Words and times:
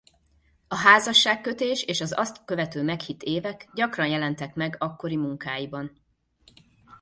A 0.67 0.75
házasságkötés 0.75 1.83
és 1.83 2.01
az 2.01 2.13
azt 2.17 2.45
követő 2.45 2.83
meghitt 2.83 3.21
évek 3.21 3.67
gyakran 3.73 4.07
jelentek 4.07 4.55
meg 4.55 4.75
akkori 4.79 5.15
munkáiban. 5.15 5.91